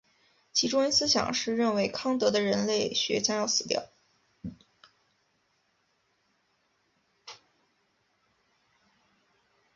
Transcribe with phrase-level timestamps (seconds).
[0.51, 3.87] 其中心思想是认为康德的人类学将要死掉。